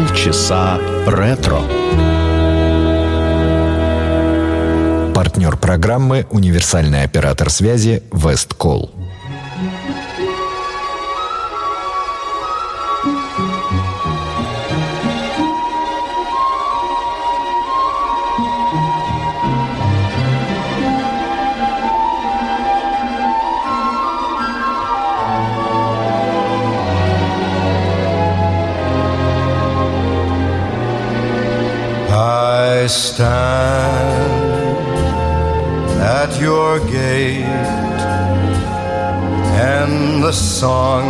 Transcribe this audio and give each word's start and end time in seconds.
Полчаса 0.00 0.78
ретро. 1.06 1.60
Партнер 5.14 5.58
программы 5.58 6.26
«Универсальный 6.30 7.02
оператор 7.02 7.50
связи 7.50 8.02
Весткол». 8.10 8.99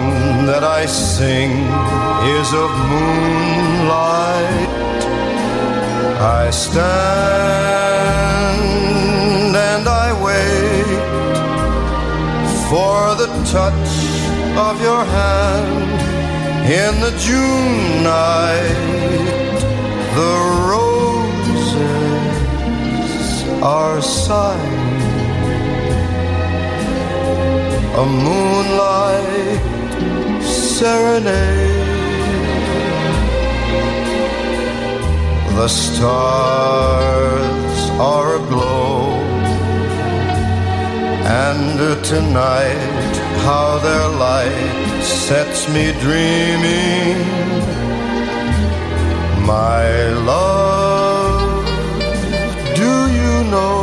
Song 0.01 0.47
that 0.47 0.65
I 0.65 0.87
sing 0.87 1.51
is 2.39 2.49
of 2.65 2.71
moonlight. 2.93 4.69
I 6.41 6.51
stand 6.51 6.81
and 9.71 9.89
I 9.89 10.09
wait 10.29 11.01
for 12.69 13.15
the 13.21 13.29
touch 13.57 13.91
of 14.69 14.75
your 14.89 15.05
hand 15.19 16.01
in 16.83 16.93
the 17.05 17.13
June 17.27 18.02
night. 18.02 18.89
The 20.21 20.37
roses 20.73 21.67
are 23.63 24.01
sighing, 24.02 24.99
a 28.02 28.05
moonlight 28.27 29.30
serenade. 30.81 31.89
The 35.61 35.69
stars 35.69 37.79
are 38.11 38.29
aglow, 38.41 38.95
and 41.45 41.79
tonight, 42.13 43.15
how 43.45 43.69
their 43.87 44.07
light 44.27 45.03
sets 45.03 45.61
me 45.75 45.85
dreaming 46.07 47.19
my 49.55 49.85
love, 50.33 51.67
do 52.83 52.93
you 53.19 53.35
know 53.55 53.83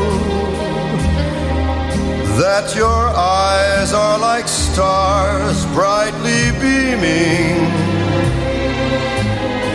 that 2.41 2.65
your 2.75 3.03
eyes 3.43 3.89
are 3.93 4.17
like 4.19 4.47
stars 4.47 5.57
brightly 5.77 6.36
beaming? 6.59 7.57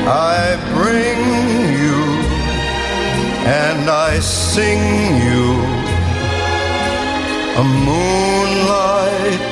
I 0.04 0.56
bring 0.74 1.20
you 1.78 1.98
and 3.46 3.88
I 3.88 4.18
sing 4.20 4.82
you 5.26 5.46
a 7.56 7.64
moonlight 7.88 9.42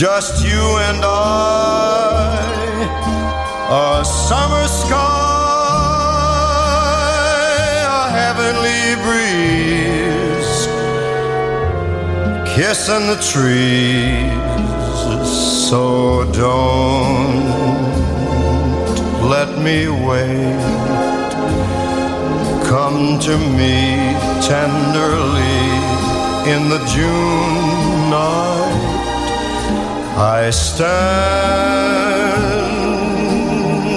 Just 0.00 0.42
you 0.42 0.62
and 0.88 1.04
I, 1.04 1.12
a 3.68 4.02
summer 4.02 4.66
sky, 4.66 4.96
a 7.84 8.08
heavenly 8.08 8.96
breeze, 9.04 10.60
kissing 12.56 13.04
the 13.12 13.18
trees. 13.20 14.32
So 15.68 15.82
don't 16.32 17.44
let 19.28 19.50
me 19.58 19.78
wait. 20.08 20.64
Come 22.70 23.18
to 23.18 23.36
me 23.36 23.76
tenderly 24.48 25.60
in 26.50 26.70
the 26.70 26.80
June 26.88 28.08
night. 28.08 28.49
I 30.20 30.50
stand 30.50 30.90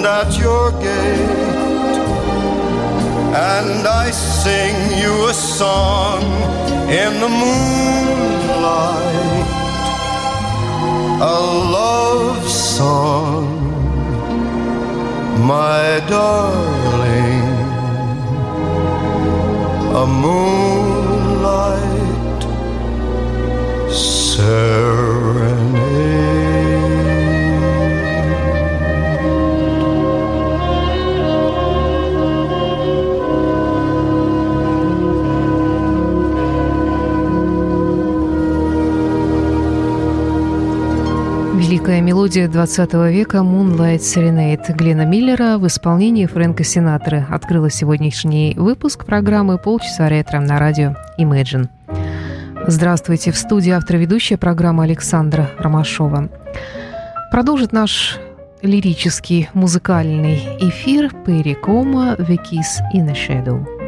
at 0.06 0.38
your 0.38 0.70
gate 0.72 2.00
and 3.52 3.86
I 3.86 4.10
sing 4.10 4.76
you 5.02 5.28
a 5.28 5.34
song 5.34 6.22
in 6.88 7.20
the 7.20 7.28
moonlight 7.28 9.14
a 11.20 11.40
love 11.78 12.48
song, 12.48 13.46
my 15.46 16.00
darling, 16.08 17.44
a 20.02 20.06
moonlight 20.06 20.93
Великая 41.74 42.00
мелодия 42.02 42.48
20 42.48 42.92
века 43.10 43.38
«Moonlight 43.38 44.00
Serenade» 44.00 44.74
Глена 44.74 45.06
Миллера 45.06 45.58
в 45.58 45.66
исполнении 45.66 46.26
Фрэнка 46.26 46.64
Синатры 46.64 47.26
открыла 47.30 47.70
сегодняшний 47.70 48.54
выпуск 48.56 49.06
программы 49.06 49.58
«Полчаса 49.58 50.08
ретро» 50.08 50.40
на 50.40 50.58
радио 50.58 50.94
Imagine. 51.18 51.68
Здравствуйте, 52.66 53.30
в 53.30 53.36
студии 53.36 53.70
автор-ведущая 53.70 54.38
программы 54.38 54.84
Александра 54.84 55.50
Ромашова. 55.58 56.30
Продолжит 57.30 57.72
наш 57.72 58.18
лирический 58.62 59.50
музыкальный 59.52 60.36
эфир 60.60 61.12
Перри 61.26 61.54
Кома 61.54 62.14
«The 62.18 62.38
Kiss 62.38 62.80
in 62.94 63.10
a 63.10 63.12
Shadow». 63.12 63.83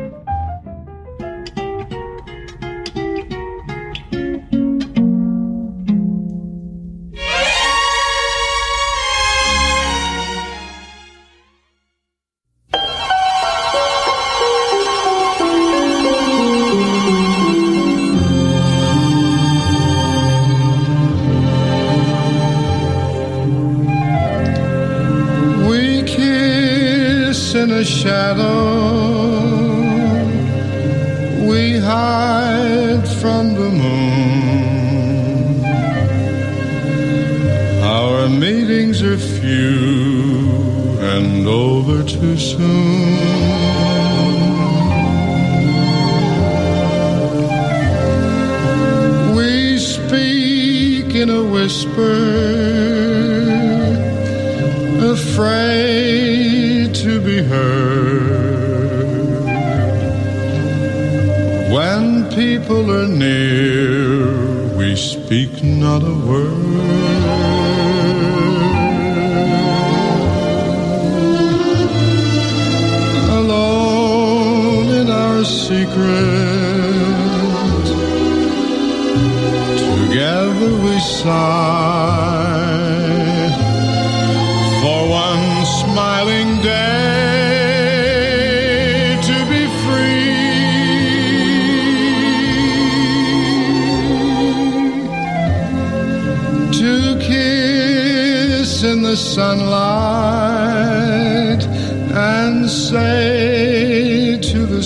Speak 65.27 65.61
not 65.65 66.05
a 66.05 66.15
word. 66.25 67.16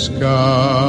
Sky, 0.01 0.80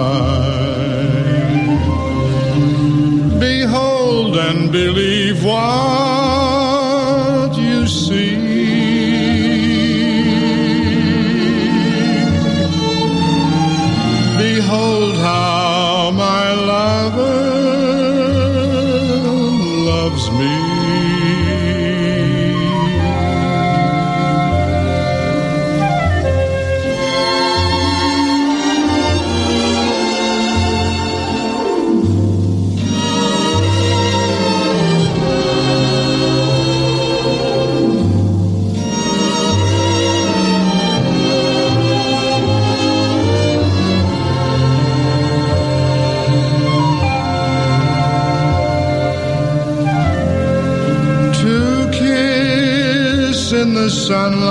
in 53.62 53.75
the 53.75 53.90
sunlight 53.92 54.42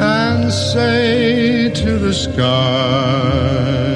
and 0.00 0.52
say 0.52 1.70
to 1.70 1.98
the 1.98 2.12
sky, 2.12 3.95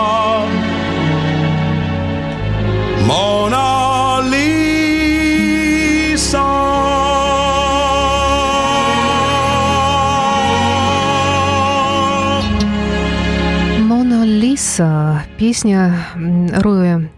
песня 15.41 15.95
Роя 16.53 17.09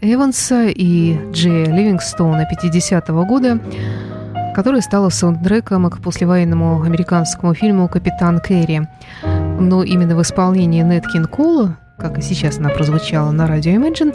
Эванса 0.00 0.66
и 0.66 1.16
Джея 1.30 1.66
Ливингстона 1.66 2.44
50-го 2.52 3.24
года, 3.24 3.60
которая 4.52 4.80
стала 4.80 5.10
саундтреком 5.10 5.88
к 5.88 6.00
послевоенному 6.00 6.82
американскому 6.82 7.54
фильму 7.54 7.86
«Капитан 7.86 8.40
Кэрри». 8.40 8.88
Но 9.60 9.84
именно 9.84 10.16
в 10.16 10.22
исполнении 10.22 10.82
Нет 10.82 11.04
Кола, 11.30 11.78
как 11.98 12.18
и 12.18 12.20
сейчас 12.20 12.58
она 12.58 12.70
прозвучала 12.70 13.30
на 13.30 13.46
радио 13.46 13.70
Imagine, 13.70 14.12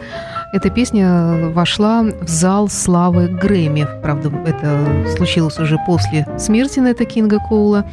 эта 0.51 0.69
песня 0.69 1.49
вошла 1.53 2.03
в 2.03 2.27
зал 2.27 2.67
славы 2.67 3.29
Грэмми. 3.29 3.87
Правда, 4.01 4.29
это 4.45 5.09
случилось 5.15 5.57
уже 5.57 5.77
после 5.85 6.27
смерти 6.37 6.79
Нета 6.79 7.05
Кинга 7.05 7.39
Коула 7.39 7.85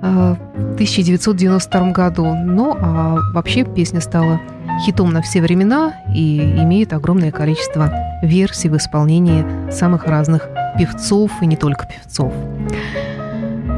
в 0.00 0.38
1992 0.74 1.90
году. 1.90 2.24
Но 2.34 2.78
а 2.80 3.18
вообще 3.34 3.64
песня 3.64 4.00
стала 4.00 4.40
хитом 4.80 5.12
на 5.12 5.22
все 5.22 5.40
времена 5.40 5.94
и 6.14 6.38
имеет 6.38 6.92
огромное 6.92 7.30
количество 7.30 7.92
версий 8.22 8.68
в 8.68 8.76
исполнении 8.76 9.70
самых 9.70 10.06
разных 10.06 10.48
певцов 10.78 11.30
и 11.40 11.46
не 11.46 11.56
только 11.56 11.86
певцов. 11.86 12.32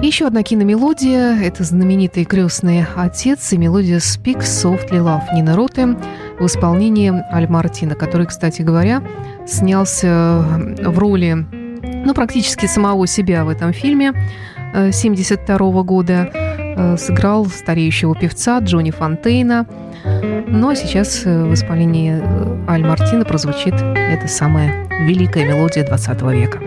Еще 0.02 0.26
одна 0.26 0.42
киномелодия– 0.42 1.38
это 1.42 1.64
знаменитый 1.64 2.26
«Крестный 2.26 2.84
отец» 2.94 3.52
и 3.52 3.56
мелодия 3.56 3.98
«Speak 3.98 4.40
Softly 4.40 4.98
Love» 4.98 5.34
Нина 5.34 5.56
Роты 5.56 5.96
в 6.38 6.44
исполнении 6.44 7.10
Аль 7.32 7.48
Мартина, 7.48 7.94
который, 7.94 8.26
кстати 8.26 8.60
говоря, 8.60 9.02
снялся 9.46 10.44
в 10.84 10.98
роли 10.98 11.46
ну, 12.04 12.12
практически 12.12 12.66
самого 12.66 13.06
себя 13.06 13.44
в 13.44 13.48
этом 13.48 13.72
фильме 13.72 14.10
1972 14.72 15.82
года. 15.84 16.53
Сыграл 16.98 17.46
стареющего 17.46 18.14
певца 18.14 18.58
Джонни 18.60 18.90
Фонтейна. 18.90 19.66
Ну 20.48 20.68
а 20.68 20.76
сейчас 20.76 21.24
в 21.24 21.52
исполнении 21.54 22.20
Аль 22.68 22.84
Мартина 22.84 23.24
прозвучит 23.24 23.74
эта 23.74 24.28
самая 24.28 24.88
великая 25.06 25.46
мелодия 25.46 25.84
20 25.84 26.22
века. 26.22 26.60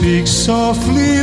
Speak 0.00 0.24
softly, 0.24 1.19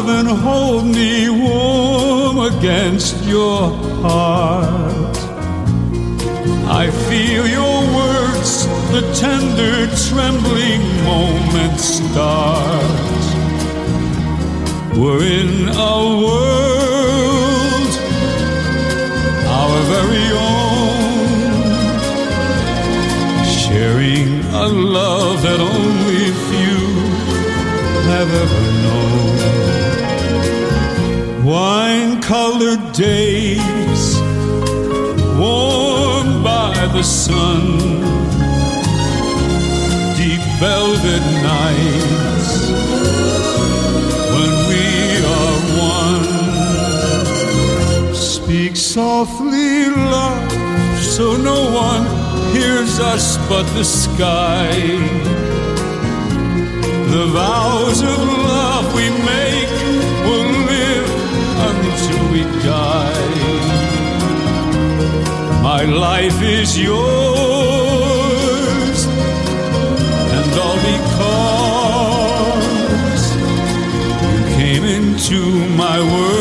love, 0.00 0.08
and 0.08 0.28
hold 0.28 0.84
me 0.86 1.28
warm 1.28 2.38
against 2.38 3.22
your 3.24 3.70
heart. 4.02 5.16
I 6.66 6.90
feel 7.08 7.46
your 7.46 7.80
words, 7.94 8.66
the 8.92 9.02
tender, 9.14 9.86
trembling 10.08 10.82
moment 11.04 11.78
start. 11.80 12.84
We're 14.96 15.24
in 15.24 15.68
a 15.68 15.98
world, 16.24 17.92
our 19.58 19.80
very 19.94 20.28
own, 20.32 21.42
sharing 23.44 24.28
a 24.54 24.68
love 24.68 25.42
that 25.42 25.60
only 25.60 26.32
few 26.48 26.80
have 28.10 28.30
ever 28.42 28.62
known. 28.82 29.79
Wine 31.50 32.22
colored 32.22 32.92
days, 32.92 34.20
warmed 35.36 36.44
by 36.44 36.72
the 36.92 37.02
sun, 37.02 37.76
deep 40.16 40.44
velvet 40.62 41.24
nights 41.42 42.50
when 44.30 44.52
we 44.70 44.86
are 45.34 45.58
one. 45.98 46.28
Speak 48.14 48.76
softly, 48.76 49.86
love, 49.88 50.52
so 51.02 51.36
no 51.36 51.68
one 51.72 52.06
hears 52.54 53.00
us 53.00 53.38
but 53.48 53.64
the 53.74 53.84
sky. 53.84 54.70
The 57.10 57.26
vows 57.26 58.02
of 58.02 58.18
love 58.54 58.94
we 58.94 59.10
make 59.26 59.79
until 62.10 62.32
we 62.32 62.42
die. 62.62 63.30
My 65.62 65.84
life 65.84 66.42
is 66.42 66.78
yours, 66.78 66.98
and 70.36 70.58
all 70.58 70.78
because 70.92 71.76
you 74.22 74.42
came 74.56 74.84
into 74.84 75.40
my 75.76 75.98
world 76.00 76.39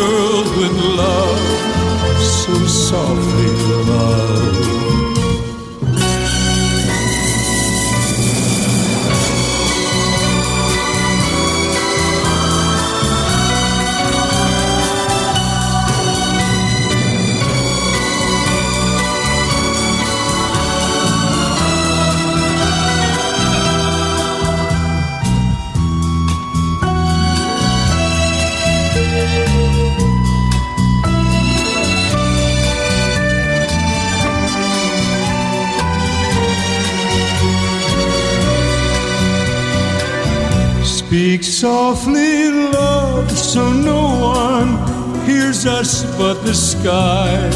but 46.20 46.38
the 46.44 46.54
sky. 46.54 47.50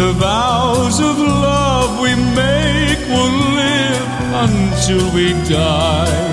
The 0.00 0.10
vows 0.26 0.98
of 0.98 1.18
love 1.18 2.00
we 2.00 2.14
make 2.42 3.00
will 3.14 3.36
live 3.62 4.08
until 4.46 5.04
we 5.16 5.26
die. 5.46 6.32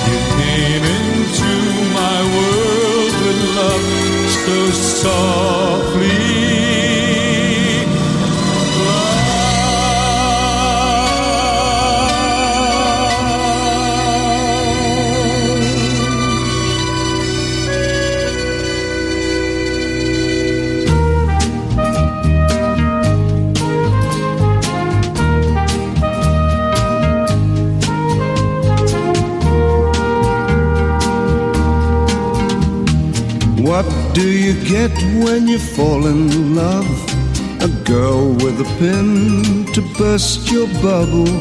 you 0.08 0.20
came 0.42 0.84
into 0.98 1.54
my 2.02 2.18
world 2.36 3.14
with 3.24 3.40
love 3.60 3.86
so 4.44 4.58
softly. 5.02 5.77
Do 34.18 34.32
you 34.32 34.54
get 34.66 34.92
when 35.24 35.48
you 35.48 35.60
fall 35.60 36.08
in 36.08 36.56
love? 36.56 36.90
A 37.62 37.68
girl 37.86 38.34
with 38.42 38.60
a 38.60 38.70
pin 38.80 39.66
to 39.74 39.82
burst 39.96 40.52
your 40.52 40.68
bubble. 40.82 41.32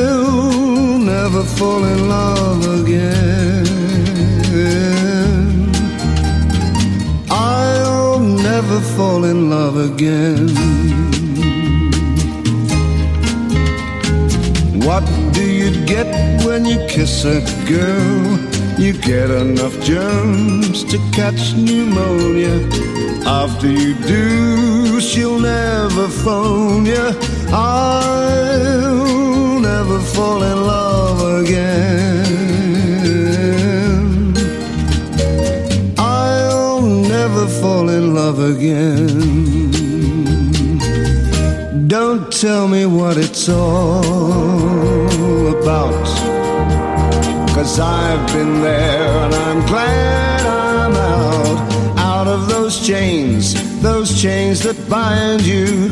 never 0.99 1.43
fall 1.43 1.83
in 1.83 2.07
love 2.07 2.63
again. 2.79 3.65
I'll 7.29 8.19
never 8.19 8.79
fall 8.95 9.25
in 9.25 9.49
love 9.49 9.75
again. 9.89 10.47
What 14.87 15.03
do 15.33 15.56
you 15.67 15.85
get 15.85 16.07
when 16.45 16.65
you 16.65 16.77
kiss 16.87 17.25
a 17.25 17.41
girl? 17.67 18.39
You 18.79 18.93
get 18.93 19.29
enough 19.29 19.77
germs 19.81 20.83
to 20.85 20.97
catch 21.11 21.53
pneumonia. 21.55 22.55
After 23.25 23.67
you 23.69 23.95
do, 23.95 25.01
she'll 25.01 25.39
never 25.39 26.07
phone 26.07 26.85
you. 26.85 27.11
I'll 27.49 28.79
never 29.59 29.99
fall 29.99 30.41
in 30.43 30.57
love 30.73 31.21
again. 31.41 31.87
I'll 35.97 36.81
never 36.81 37.47
fall 37.59 37.89
in 37.89 38.13
love 38.15 38.39
again. 38.39 39.17
Don't 41.87 42.31
tell 42.31 42.67
me 42.67 42.85
what 42.85 43.17
it's 43.17 43.49
all 43.49 44.56
I've 47.79 48.25
been 48.33 48.61
there 48.61 49.07
and 49.23 49.35
I'm 49.35 49.65
glad 49.65 50.45
I'm 50.45 50.93
out. 50.93 51.97
Out 51.99 52.27
of 52.27 52.47
those 52.49 52.85
chains, 52.85 53.53
those 53.81 54.19
chains 54.19 54.63
that 54.63 54.77
bind 54.89 55.41
you. 55.43 55.89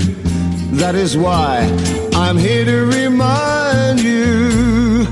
That 0.81 0.95
is 0.95 1.15
why 1.15 1.69
I'm 2.13 2.37
here 2.37 2.65
to 2.65 2.85
remind 2.85 3.99
you. 3.99 5.05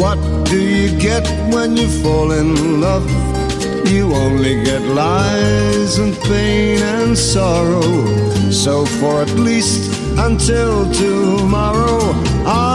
What 0.00 0.18
do 0.46 0.58
you 0.58 0.98
get 0.98 1.26
when 1.52 1.76
you 1.76 1.88
fall 2.02 2.32
in 2.32 2.80
love? 2.80 3.08
You 3.86 4.14
only 4.14 4.64
get 4.64 4.80
lies 4.80 5.98
and 5.98 6.16
pain 6.22 6.78
and 6.82 7.16
sorrow. 7.16 7.82
So 8.50 8.86
for 8.86 9.20
at 9.20 9.30
least 9.30 9.92
until 10.18 10.90
tomorrow, 10.92 12.00
I'll 12.46 12.71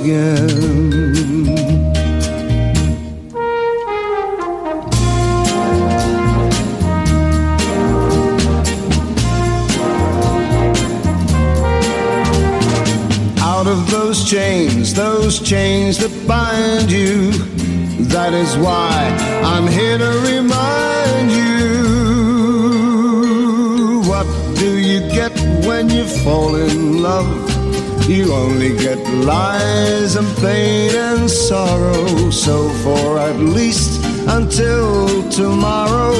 again. 0.00 1.84
out 13.38 13.66
of 13.66 13.90
those 13.90 14.28
chains, 14.28 14.92
those 14.94 15.40
chains 15.40 15.98
that 15.98 16.12
bind 16.28 16.90
you. 16.90 17.30
That 18.08 18.32
is 18.34 18.56
why 18.58 19.16
I'm 19.42 19.66
here 19.66 19.98
to 19.98 20.10
remind 20.32 21.30
you. 21.30 21.64
What 24.10 24.26
do 24.56 24.78
you 24.78 25.00
get 25.10 25.32
when 25.66 25.88
you 25.88 26.04
fall 26.04 26.56
in 26.56 27.02
love? 27.02 27.43
You 28.06 28.34
only 28.34 28.76
get 28.76 28.98
lies 29.24 30.16
and 30.16 30.28
pain 30.36 30.94
and 30.94 31.30
sorrow. 31.30 32.30
So 32.30 32.68
for 32.84 33.18
at 33.18 33.38
least 33.38 34.04
until 34.28 35.28
tomorrow, 35.30 36.12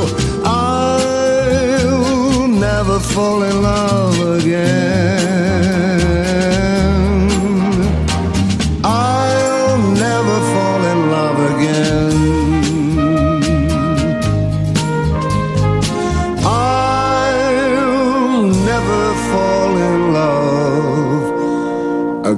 I'll 0.44 2.49
never 2.49 2.99
fall 2.99 3.42
in 3.42 3.62
love 3.62 4.40
again. 4.40 5.34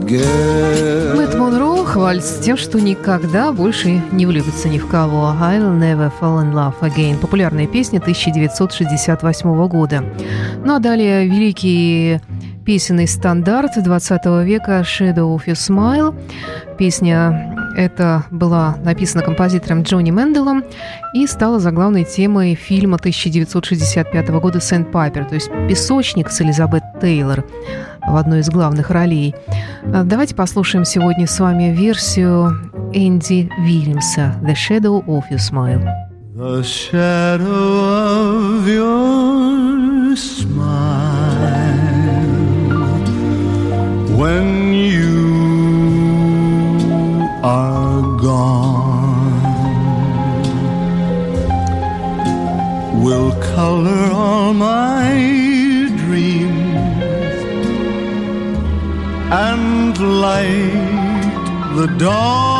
Мэтт 0.08 1.34
Монро 1.34 1.84
хвалится 1.84 2.40
тем, 2.40 2.56
что 2.56 2.80
никогда 2.80 3.50
больше 3.50 4.00
не 4.12 4.24
влюбится 4.24 4.68
ни 4.68 4.78
в 4.78 4.86
кого. 4.86 5.34
I'll 5.40 5.76
never 5.76 6.12
fall 6.20 6.44
in 6.44 6.52
love 6.52 6.78
again. 6.80 7.18
Популярная 7.18 7.66
песня 7.66 7.98
1968 7.98 9.66
года. 9.66 10.04
Ну 10.64 10.76
а 10.76 10.78
далее 10.78 11.26
великий 11.26 12.20
песенный 12.64 13.08
стандарт 13.08 13.72
20 13.82 14.26
века 14.44 14.82
«Shadow 14.82 15.36
of 15.36 15.46
Your 15.46 15.54
Smile». 15.54 16.14
Песня 16.78 17.65
эта 17.76 18.24
была 18.30 18.76
написана 18.82 19.22
композитором 19.22 19.82
Джонни 19.82 20.10
Менделом 20.10 20.64
и 21.12 21.26
стала 21.26 21.60
заглавной 21.60 22.04
темой 22.04 22.54
фильма 22.54 22.96
1965 22.96 24.28
года 24.30 24.60
«Сент 24.60 24.90
Пайпер», 24.90 25.26
то 25.26 25.34
есть 25.34 25.50
«Песочник» 25.68 26.30
с 26.30 26.40
Элизабет 26.40 26.82
Тейлор 27.00 27.44
в 28.06 28.16
одной 28.16 28.40
из 28.40 28.48
главных 28.48 28.90
ролей. 28.90 29.34
Давайте 29.84 30.34
послушаем 30.34 30.84
сегодня 30.86 31.26
с 31.26 31.38
вами 31.38 31.74
версию 31.74 32.72
Энди 32.94 33.50
Вильямса 33.58 34.34
«The 34.42 34.54
Shadow 34.54 35.04
of 35.04 35.24
Your 35.30 35.38
Smile». 35.38 35.86
The 36.34 36.62
shadow 36.62 37.80
of 38.60 38.68
your 38.68 40.14
smile 40.16 40.66
when 44.18 44.74
you 44.74 45.15
are 47.46 48.02
gone 48.16 49.42
will 53.04 53.30
color 53.54 54.10
all 54.12 54.52
my 54.52 55.14
dreams 56.02 57.38
and 59.46 59.96
light 60.24 60.74
the 61.76 61.86
dawn. 61.98 62.55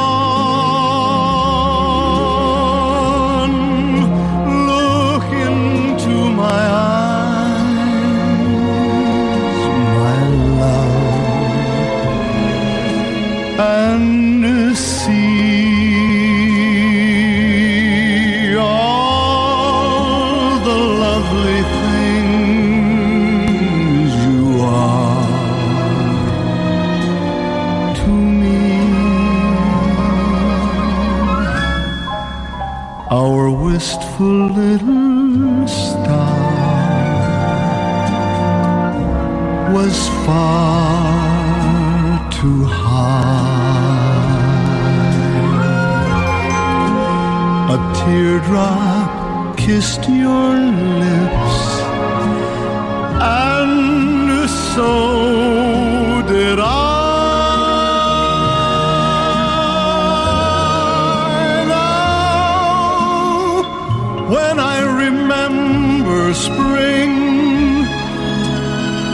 I 64.75 64.79
remember 65.05 66.35
spring, 66.35 67.13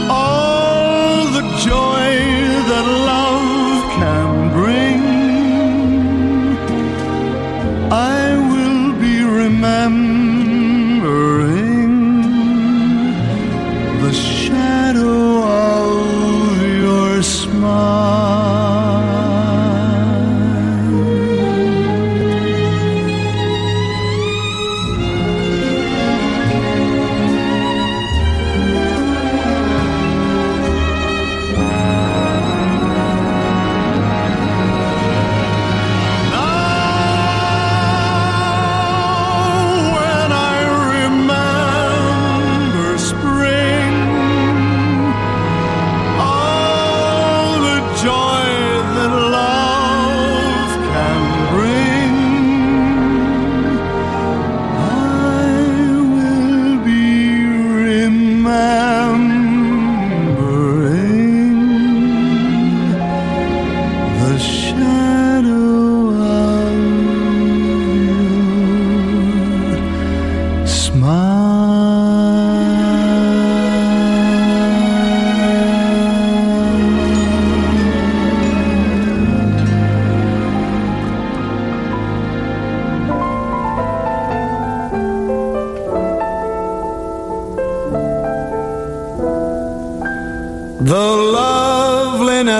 all 0.09 1.27
the 1.37 1.43
joy 1.67 2.02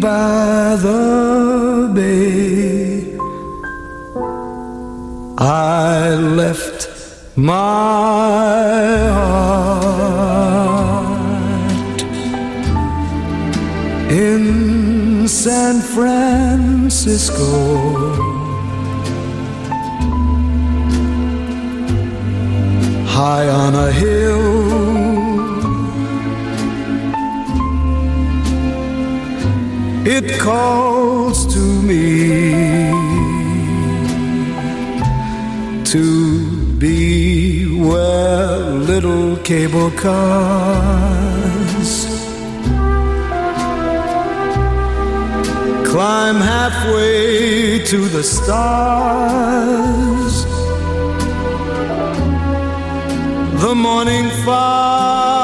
by 0.00 0.76
the 0.76 1.90
bay. 1.94 3.16
I 5.38 6.14
left 6.14 6.88
my 7.36 9.08
heart 9.18 9.62
in 14.10 15.28
San 15.28 15.80
Francisco. 15.80 17.42
High 23.06 23.48
on 23.48 23.74
a 23.74 23.92
hill 23.92 24.93
it 30.06 30.38
calls 30.38 31.46
to 31.54 31.58
me 31.58 32.90
to 35.84 36.46
be 36.78 37.64
where 37.80 38.58
little 38.90 39.36
cable 39.38 39.90
cars 39.92 41.24
climb 45.86 46.36
halfway 46.36 47.78
to 47.84 48.08
the 48.08 48.22
stars. 48.22 49.24
The 53.62 53.74
morning 53.74 54.28
fog 54.44 55.43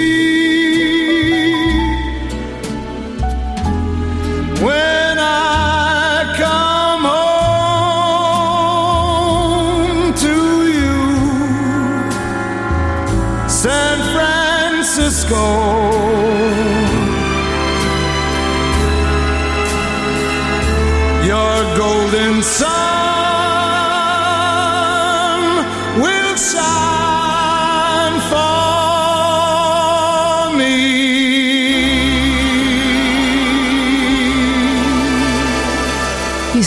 Golden 21.77 22.41
sun 22.43 22.80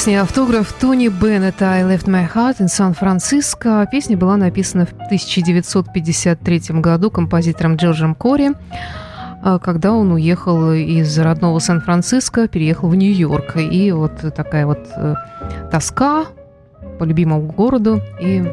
Песня 0.05 0.21
«Автограф» 0.21 0.71
Тони 0.79 1.09
Беннета 1.09 1.65
«I 1.77 1.83
left 1.83 2.09
my 2.09 2.31
heart 2.31 2.59
in 2.59 2.67
San 2.67 2.95
Francisco». 2.95 3.89
Песня 3.91 4.19
была 4.19 4.37
написана 4.37 4.85
в 4.85 4.93
1953 4.93 6.79
году 6.81 7.11
композитором 7.11 7.77
Джорджем 7.77 8.15
Кори, 8.15 8.51
а, 9.43 9.59
когда 9.59 9.95
он 9.95 10.13
уехал 10.13 10.73
из 10.73 11.19
родного 11.19 11.59
Сан-Франциско, 11.59 12.49
переехал 12.49 12.91
в 12.91 12.95
Нью-Йорк. 12.95 13.57
И 13.57 13.93
вот 13.93 14.13
такая 14.37 14.67
вот 14.67 14.87
э, 14.95 15.15
тоска 15.71 16.27
по 16.99 17.05
любимому 17.05 17.41
городу 17.47 18.03
и 18.21 18.45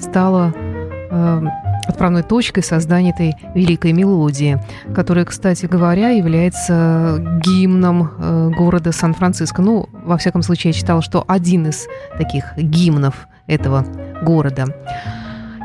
стала 0.00 0.54
э, 1.10 1.42
отправной 1.86 2.22
точкой 2.22 2.62
создания 2.62 3.10
этой 3.10 3.34
великой 3.54 3.92
мелодии, 3.92 4.60
которая, 4.94 5.24
кстати 5.24 5.66
говоря, 5.66 6.10
является 6.10 7.18
гимном 7.44 8.10
э, 8.18 8.50
города 8.56 8.92
Сан-Франциско. 8.92 9.62
Ну, 9.62 9.88
во 9.92 10.16
всяком 10.16 10.42
случае, 10.42 10.70
я 10.70 10.78
читала, 10.78 11.02
что 11.02 11.24
один 11.26 11.68
из 11.68 11.86
таких 12.18 12.56
гимнов 12.56 13.28
этого 13.46 13.84
города. 14.22 14.66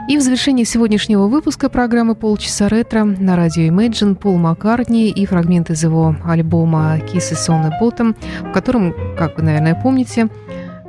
И 0.10 0.18
в 0.18 0.22
завершении 0.22 0.64
сегодняшнего 0.64 1.28
выпуска 1.28 1.70
программы 1.70 2.16
«Полчаса 2.16 2.68
ретро» 2.68 3.04
на 3.04 3.36
радио 3.36 3.72
Imagine 3.72 4.16
Пол 4.16 4.38
Маккартни 4.38 5.10
и 5.10 5.26
фрагмент 5.28 5.70
из 5.70 5.84
его 5.84 6.16
альбома 6.26 6.98
«Kisses 6.98 7.48
on 7.48 7.64
the 7.64 7.72
Bottom», 7.80 8.16
в 8.50 8.52
котором, 8.52 8.96
как 9.16 9.38
вы, 9.38 9.44
наверное, 9.44 9.76
помните, 9.76 10.28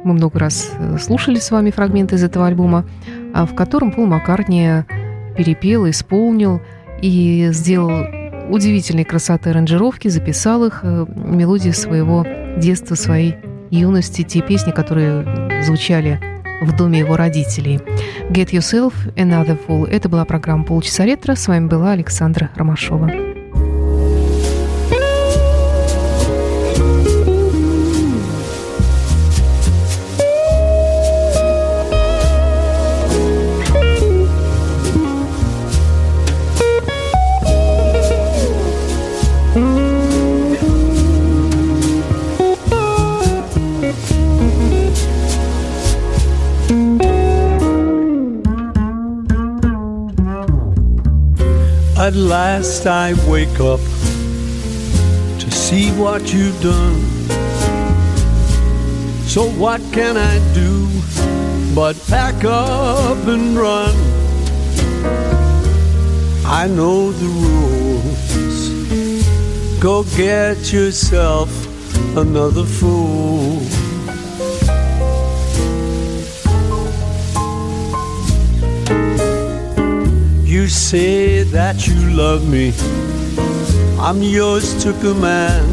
мы 0.05 0.15
много 0.15 0.39
раз 0.39 0.71
э, 0.79 0.97
слушали 0.99 1.39
с 1.39 1.51
вами 1.51 1.71
фрагменты 1.71 2.17
из 2.17 2.25
этого 2.25 2.47
альбома, 2.47 2.87
а 3.35 3.45
в 3.45 3.55
котором 3.55 3.93
Пол 3.93 4.07
Маккартни 4.07 4.85
перепел, 5.41 5.89
исполнил 5.89 6.61
и 7.01 7.49
сделал 7.53 8.05
удивительной 8.51 9.05
красоты 9.05 9.51
аранжировки, 9.51 10.09
записал 10.09 10.67
их, 10.67 10.81
э, 10.83 11.07
мелодии 11.09 11.71
своего 11.71 12.27
детства, 12.59 12.95
своей 12.95 13.37
юности, 13.71 14.21
те 14.23 14.43
песни, 14.43 14.71
которые 14.71 15.63
звучали 15.63 16.21
в 16.61 16.77
доме 16.77 16.99
его 16.99 17.17
родителей. 17.17 17.81
Get 18.29 18.51
Yourself 18.51 18.93
Another 19.17 19.59
Fool. 19.67 19.89
Это 19.89 20.11
была 20.11 20.27
программа 20.27 20.65
«Полчаса 20.65 21.07
ретро». 21.07 21.35
С 21.35 21.49
вами 21.49 21.69
была 21.69 21.93
Александра 21.93 22.51
Ромашова. 22.55 23.30
At 52.01 52.15
last 52.15 52.87
I 52.87 53.13
wake 53.29 53.61
up 53.61 53.81
to 55.39 55.51
see 55.51 55.91
what 56.01 56.33
you've 56.33 56.59
done. 56.63 56.99
So 59.27 59.43
what 59.51 59.83
can 59.93 60.17
I 60.17 60.39
do 60.55 60.89
but 61.75 62.03
pack 62.09 62.43
up 62.43 63.27
and 63.29 63.55
run? 63.55 63.95
I 66.47 66.67
know 66.69 67.13
the 67.13 67.31
rules. 67.45 68.61
Go 69.79 70.05
get 70.17 70.73
yourself 70.73 71.51
another 72.17 72.65
fool. 72.65 73.10
Say 80.71 81.43
that 81.43 81.87
you 81.87 81.99
love 82.11 82.49
me. 82.49 82.73
I'm 83.99 84.23
yours 84.23 84.83
to 84.85 84.93
command. 85.01 85.69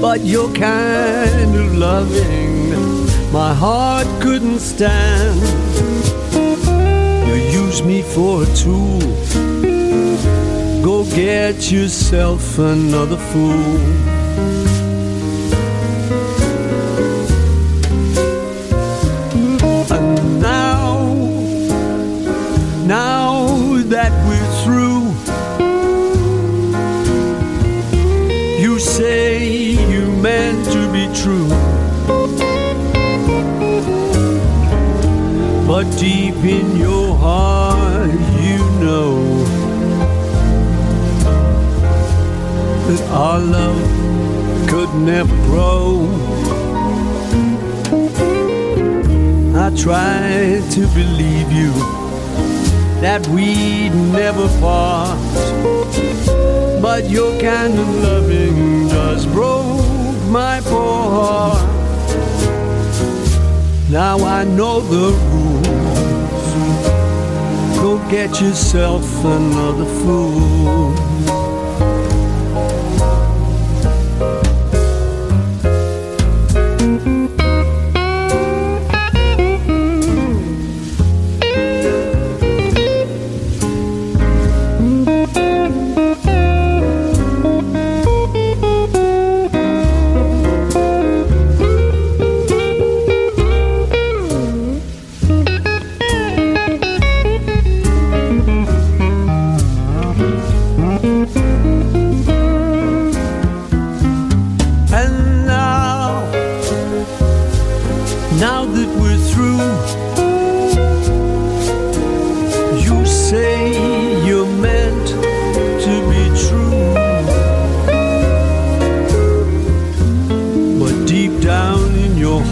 But 0.00 0.20
your 0.24 0.52
kind 0.54 1.54
of 1.54 1.76
loving 1.76 2.70
my 3.32 3.54
heart 3.54 4.06
couldn't 4.20 4.60
stand. 4.60 5.40
You 7.28 7.34
use 7.34 7.70
use 7.70 7.82
me 7.84 8.02
for 8.02 8.42
a 8.42 8.46
tool. 8.54 8.98
Go 10.82 11.04
get 11.04 11.70
yourself 11.70 12.58
another 12.58 13.16
fool. 13.16 14.10
True. 31.14 31.48
But 35.66 35.84
deep 35.98 36.36
in 36.36 36.76
your 36.76 37.16
heart, 37.16 38.10
you 38.40 38.58
know 38.80 39.44
that 42.86 43.02
our 43.10 43.38
love 43.38 44.68
could 44.68 44.92
never 44.94 45.34
grow. 45.46 46.08
I 49.56 49.70
tried 49.76 50.62
to 50.72 50.80
believe 50.98 51.52
you 51.52 51.72
that 53.00 53.26
we'd 53.28 53.94
never 54.12 54.48
part, 54.60 55.18
but 56.82 57.08
your 57.08 57.40
kind 57.40 57.78
of 57.78 57.88
loving 58.02 58.49
my 60.30 60.60
poor 60.60 61.10
heart. 61.16 61.68
Now 63.90 64.18
I 64.24 64.44
know 64.44 64.80
the 64.80 65.10
rules. 65.32 65.66
Go 67.80 67.98
get 68.08 68.40
yourself 68.40 69.04
another 69.24 69.86
fool. 69.86 70.94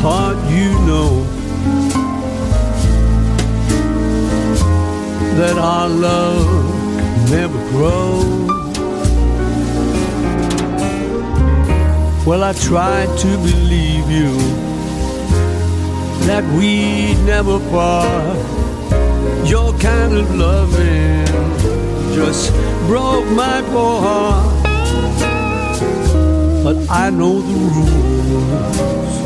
Heart, 0.03 0.37
you 0.51 0.71
know 0.87 1.25
that 5.39 5.57
our 5.57 5.89
love 5.89 7.31
never 7.31 7.59
grow. 7.71 8.39
Well, 12.27 12.43
I 12.45 12.53
tried 12.53 13.11
to 13.19 13.31
believe 13.39 14.11
you 14.11 14.37
that 16.27 16.45
we'd 16.59 17.19
never 17.25 17.59
part. 17.71 18.37
Your 19.49 19.73
kind 19.79 20.13
of 20.15 20.35
loving 20.35 21.25
just 22.15 22.53
broke 22.87 23.27
my 23.31 23.63
poor 23.71 24.01
heart. 24.01 24.65
But 26.65 26.77
I 26.91 27.11
know 27.11 27.41
the 27.41 27.59
rules. 27.75 29.18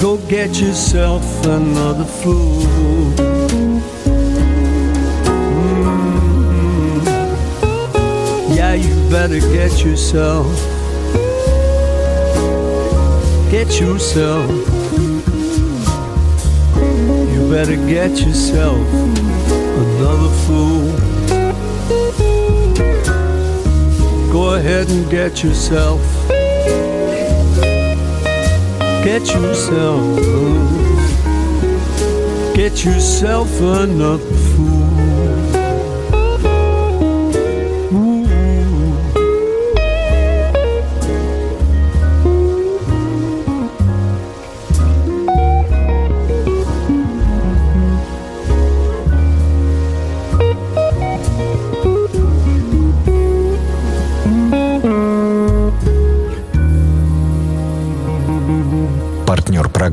Go 0.00 0.18
get 0.28 0.60
yourself 0.60 1.24
another 1.44 2.04
fool. 2.04 2.62
Mm. 3.42 3.80
Yeah, 8.56 8.74
you 8.74 9.10
better 9.10 9.40
get 9.40 9.84
yourself 9.84 10.76
get 13.50 13.80
yourself. 13.80 14.50
You 17.32 17.48
better 17.50 17.76
get 17.86 18.20
yourself 18.20 18.86
another 19.82 20.30
fool. 20.44 20.86
Go 24.32 24.54
ahead 24.54 24.90
and 24.90 25.08
get 25.10 25.42
yourself. 25.44 26.00
Get 29.06 29.24
yourself. 29.28 30.18
Get 32.56 32.84
yourself 32.84 33.48
another 33.60 34.18
fool. 34.34 34.75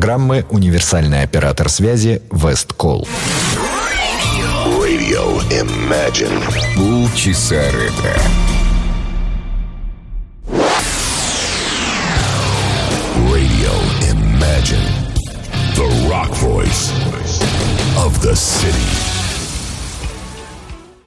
Программы 0.04 0.46
«Универсальный 0.50 1.24
оператор 1.24 1.70
связи 1.70 2.22
Весткол». 2.30 3.08
Radio 4.66 5.42
Imagine. 5.50 6.44
Полчаса 6.76 7.64
ретро. 7.72 8.53